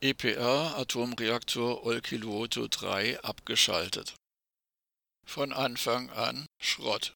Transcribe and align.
EPR-Atomreaktor 0.00 1.84
Olkiluoto 1.84 2.68
3 2.68 3.20
abgeschaltet. 3.24 4.14
Von 5.26 5.52
Anfang 5.52 6.08
an 6.10 6.46
Schrott. 6.62 7.14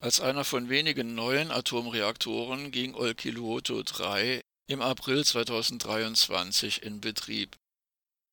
Als 0.00 0.20
einer 0.20 0.44
von 0.44 0.68
wenigen 0.68 1.16
neuen 1.16 1.50
Atomreaktoren 1.50 2.70
ging 2.70 2.94
Olkiluoto 2.94 3.82
3 3.82 4.40
im 4.68 4.82
April 4.82 5.24
2023 5.24 6.84
in 6.84 7.00
Betrieb. 7.00 7.56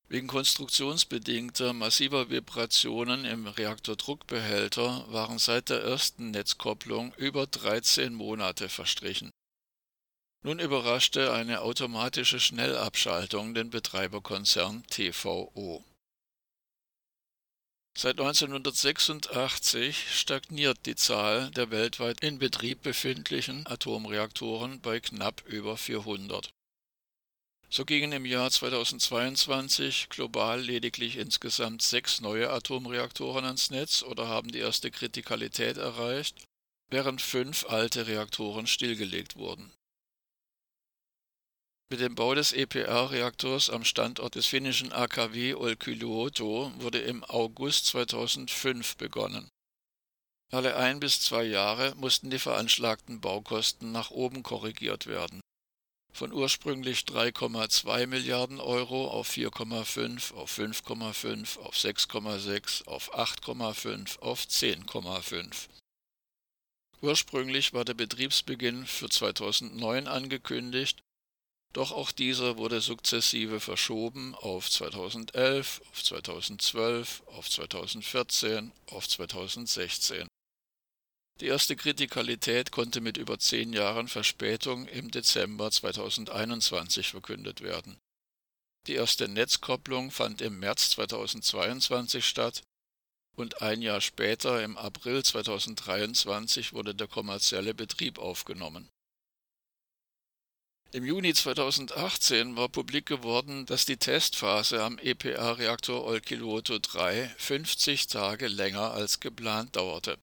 Wegen 0.07 0.27
konstruktionsbedingter 0.27 1.73
massiver 1.73 2.29
Vibrationen 2.29 3.25
im 3.25 3.47
Reaktordruckbehälter 3.47 5.11
waren 5.11 5.39
seit 5.39 5.69
der 5.69 5.81
ersten 5.81 6.29
Netzkopplung 6.29 7.11
über 7.15 7.47
13 7.47 8.13
Monate 8.13 8.69
verstrichen 8.69 9.31
nun 10.43 10.59
überraschte 10.59 11.33
eine 11.33 11.61
automatische 11.61 12.39
Schnellabschaltung 12.39 13.53
den 13.53 13.69
Betreiberkonzern 13.69 14.83
TVO. 14.87 15.83
Seit 17.95 18.19
1986 18.19 20.17
stagniert 20.17 20.85
die 20.85 20.95
Zahl 20.95 21.51
der 21.51 21.69
weltweit 21.71 22.21
in 22.21 22.39
Betrieb 22.39 22.81
befindlichen 22.81 23.67
Atomreaktoren 23.67 24.79
bei 24.79 24.99
knapp 24.99 25.43
über 25.45 25.77
400. 25.77 26.51
So 27.69 27.85
gingen 27.85 28.11
im 28.11 28.25
Jahr 28.25 28.49
2022 28.49 30.09
global 30.09 30.59
lediglich 30.59 31.17
insgesamt 31.17 31.81
sechs 31.81 32.19
neue 32.19 32.49
Atomreaktoren 32.49 33.45
ans 33.45 33.69
Netz 33.69 34.03
oder 34.03 34.27
haben 34.27 34.51
die 34.51 34.59
erste 34.59 34.89
Kritikalität 34.89 35.77
erreicht, 35.77 36.45
während 36.89 37.21
fünf 37.21 37.65
alte 37.69 38.07
Reaktoren 38.07 38.67
stillgelegt 38.67 39.35
wurden 39.35 39.71
mit 41.91 41.99
dem 41.99 42.15
Bau 42.15 42.33
des 42.33 42.53
EPR-Reaktors 42.53 43.69
am 43.69 43.83
Standort 43.83 44.35
des 44.35 44.47
finnischen 44.47 44.93
AKW 44.93 45.55
Olkiluoto 45.55 46.71
wurde 46.77 46.99
im 46.99 47.21
August 47.25 47.87
2005 47.87 48.95
begonnen. 48.95 49.49
Alle 50.53 50.77
ein 50.77 51.01
bis 51.01 51.19
zwei 51.19 51.43
Jahre 51.43 51.93
mussten 51.95 52.29
die 52.29 52.39
veranschlagten 52.39 53.19
Baukosten 53.19 53.91
nach 53.91 54.09
oben 54.09 54.41
korrigiert 54.41 55.05
werden. 55.05 55.41
Von 56.13 56.31
ursprünglich 56.31 56.99
3,2 57.01 58.07
Milliarden 58.07 58.61
Euro 58.61 59.09
auf 59.09 59.29
4,5, 59.29 60.33
auf 60.33 60.57
5,5, 60.57 61.59
auf 61.59 61.75
6,6, 61.75 62.87
auf 62.87 63.13
8,5, 63.13 64.19
auf 64.19 64.43
10,5. 64.43 65.67
Ursprünglich 67.01 67.73
war 67.73 67.83
der 67.83 67.95
Betriebsbeginn 67.95 68.85
für 68.85 69.09
2009 69.09 70.07
angekündigt, 70.07 71.01
doch 71.73 71.91
auch 71.91 72.11
dieser 72.11 72.57
wurde 72.57 72.81
sukzessive 72.81 73.59
verschoben 73.59 74.35
auf 74.35 74.69
2011, 74.69 75.81
auf 75.89 76.03
2012, 76.03 77.23
auf 77.27 77.49
2014, 77.49 78.71
auf 78.87 79.07
2016. 79.07 80.27
Die 81.39 81.47
erste 81.47 81.75
Kritikalität 81.75 82.71
konnte 82.71 82.99
mit 82.99 83.17
über 83.17 83.39
zehn 83.39 83.73
Jahren 83.73 84.09
Verspätung 84.09 84.85
im 84.87 85.11
Dezember 85.11 85.71
2021 85.71 87.07
verkündet 87.07 87.61
werden. 87.61 87.97
Die 88.87 88.95
erste 88.95 89.27
Netzkopplung 89.27 90.11
fand 90.11 90.41
im 90.41 90.59
März 90.59 90.91
2022 90.91 92.25
statt 92.25 92.63
und 93.37 93.61
ein 93.61 93.81
Jahr 93.81 94.01
später, 94.01 94.61
im 94.61 94.77
April 94.77 95.23
2023, 95.23 96.73
wurde 96.73 96.93
der 96.93 97.07
kommerzielle 97.07 97.73
Betrieb 97.73 98.19
aufgenommen 98.19 98.89
im 100.93 101.05
Juni 101.05 101.33
2018 101.33 102.55
war 102.57 102.67
publik 102.67 103.05
geworden, 103.05 103.65
dass 103.65 103.85
die 103.85 103.97
Testphase 103.97 104.83
am 104.83 104.97
EPA-Reaktor 104.97 106.03
Olkiluoto 106.03 106.79
3 106.79 107.33
50 107.37 108.07
Tage 108.07 108.47
länger 108.47 108.91
als 108.91 109.19
geplant 109.19 109.75
dauerte. 109.75 110.17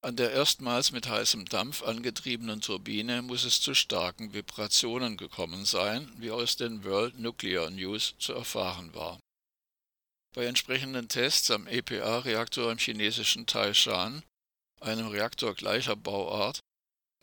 An 0.00 0.16
der 0.16 0.30
erstmals 0.30 0.92
mit 0.92 1.08
heißem 1.08 1.46
Dampf 1.46 1.82
angetriebenen 1.82 2.60
Turbine 2.60 3.20
muss 3.20 3.44
es 3.44 3.60
zu 3.60 3.74
starken 3.74 4.32
Vibrationen 4.32 5.16
gekommen 5.16 5.64
sein, 5.64 6.10
wie 6.18 6.30
aus 6.30 6.56
den 6.56 6.84
World 6.84 7.18
Nuclear 7.18 7.68
News 7.70 8.14
zu 8.18 8.32
erfahren 8.32 8.94
war. 8.94 9.18
Bei 10.34 10.44
entsprechenden 10.44 11.08
Tests 11.08 11.50
am 11.50 11.66
EPA-Reaktor 11.66 12.70
im 12.70 12.78
chinesischen 12.78 13.46
Taishan, 13.46 14.22
einem 14.80 15.08
Reaktor 15.08 15.54
gleicher 15.54 15.96
Bauart, 15.96 16.60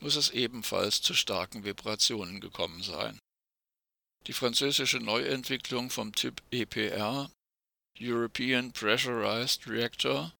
muss 0.00 0.16
es 0.16 0.30
ebenfalls 0.30 1.00
zu 1.00 1.14
starken 1.14 1.64
Vibrationen 1.64 2.40
gekommen 2.40 2.82
sein. 2.82 3.18
Die 4.26 4.32
französische 4.32 4.98
Neuentwicklung 4.98 5.90
vom 5.90 6.14
Typ 6.14 6.42
EPR, 6.50 7.30
European 8.00 8.72
Pressurized 8.72 9.66
Reactor, 9.68 10.34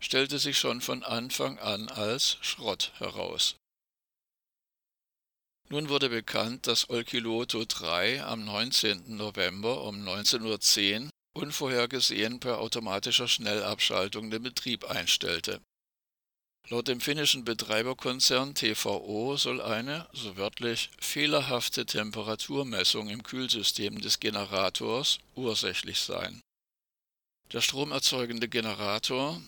stellte 0.00 0.38
sich 0.38 0.58
schon 0.58 0.80
von 0.80 1.02
Anfang 1.04 1.58
an 1.58 1.88
als 1.88 2.38
Schrott 2.40 2.92
heraus. 2.96 3.56
Nun 5.70 5.90
wurde 5.90 6.08
bekannt, 6.08 6.66
dass 6.66 6.88
Olkiluoto 6.88 7.64
3 7.66 8.24
am 8.24 8.44
19. 8.44 9.16
November 9.16 9.84
um 9.84 9.96
19.10 9.96 11.04
Uhr 11.04 11.10
unvorhergesehen 11.34 12.40
per 12.40 12.58
automatischer 12.58 13.28
Schnellabschaltung 13.28 14.30
den 14.30 14.42
Betrieb 14.42 14.84
einstellte 14.84 15.60
Laut 16.70 16.86
dem 16.86 17.00
finnischen 17.00 17.44
Betreiberkonzern 17.44 18.54
TVO 18.54 19.38
soll 19.38 19.62
eine, 19.62 20.06
so 20.12 20.36
wörtlich, 20.36 20.90
fehlerhafte 21.00 21.86
Temperaturmessung 21.86 23.08
im 23.08 23.22
Kühlsystem 23.22 23.98
des 24.02 24.20
Generators 24.20 25.18
ursächlich 25.34 25.98
sein. 26.00 26.42
Der 27.52 27.62
stromerzeugende 27.62 28.48
Generator, 28.48 29.40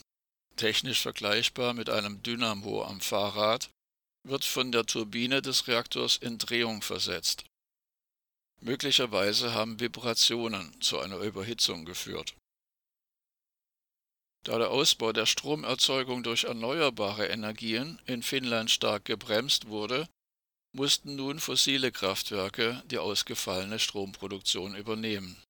technisch 0.56 1.03
vergleichbar 1.03 1.75
mit 1.75 1.91
einem 1.91 2.22
Dynamo 2.22 2.84
am 2.84 3.03
Fahrrad, 3.03 3.69
wird 4.26 4.47
von 4.47 4.72
der 4.72 4.87
Turbine 4.87 5.42
des 5.42 5.69
Reaktors 5.69 6.16
in 6.16 6.38
Drehung 6.38 6.81
versetzt. 6.81 7.44
Möglicherweise 8.62 9.52
haben 9.52 9.78
Vibrationen 9.78 10.81
zu 10.81 10.98
einer 10.98 11.19
Überhitzung 11.19 11.84
geführt 11.84 12.34
da 14.50 14.59
der 14.59 14.72
Ausbau 14.72 15.12
der 15.12 15.27
Stromerzeugung 15.27 16.25
durch 16.25 16.43
erneuerbare 16.43 17.27
Energien 17.27 18.00
in 18.06 18.21
Finnland 18.21 18.69
stark 18.69 19.05
gebremst 19.05 19.69
wurde, 19.69 20.09
mussten 20.72 21.15
nun 21.15 21.38
fossile 21.38 21.93
Kraftwerke 21.93 22.83
die 22.87 22.99
ausgefallene 22.99 23.78
Stromproduktion 23.78 24.75
übernehmen 24.75 25.41